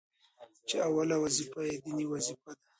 چي 0.67 0.75
اوله 0.87 1.15
وظيفه 1.23 1.61
يې 1.69 1.75
ديني 1.83 2.05
وظيفه 2.11 2.51
ده، 2.57 2.61